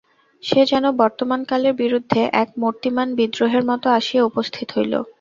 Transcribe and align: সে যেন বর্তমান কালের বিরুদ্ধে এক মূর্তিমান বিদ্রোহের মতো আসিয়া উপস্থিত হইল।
সে 0.43 0.61
যেন 0.65 0.85
বর্তমান 1.01 1.41
কালের 1.49 1.73
বিরুদ্ধে 1.81 2.21
এক 2.41 2.49
মূর্তিমান 2.57 3.07
বিদ্রোহের 3.17 3.63
মতো 3.69 3.87
আসিয়া 3.97 4.23
উপস্থিত 4.29 4.67
হইল। 4.75 4.93